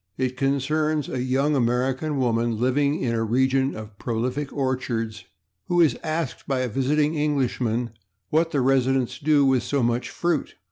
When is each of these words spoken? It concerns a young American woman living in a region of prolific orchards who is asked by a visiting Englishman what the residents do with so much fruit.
It 0.17 0.35
concerns 0.35 1.07
a 1.09 1.21
young 1.21 1.55
American 1.55 2.17
woman 2.17 2.57
living 2.59 3.03
in 3.03 3.13
a 3.13 3.23
region 3.23 3.75
of 3.75 3.99
prolific 3.99 4.51
orchards 4.51 5.25
who 5.67 5.79
is 5.79 5.95
asked 6.03 6.47
by 6.47 6.61
a 6.61 6.67
visiting 6.69 7.13
Englishman 7.13 7.91
what 8.31 8.49
the 8.49 8.61
residents 8.61 9.19
do 9.19 9.45
with 9.45 9.61
so 9.61 9.83
much 9.83 10.09
fruit. 10.09 10.55